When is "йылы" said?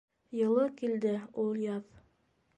0.37-0.63